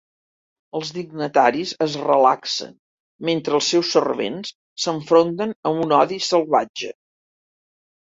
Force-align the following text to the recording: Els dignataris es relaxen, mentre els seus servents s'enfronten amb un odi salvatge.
Els 0.77 0.91
dignataris 0.93 1.73
es 1.85 1.97
relaxen, 2.05 2.71
mentre 3.29 3.55
els 3.57 3.67
seus 3.73 3.91
servents 3.97 4.53
s'enfronten 4.87 5.53
amb 5.73 5.85
un 5.85 5.95
odi 5.99 6.19
salvatge. 6.29 6.91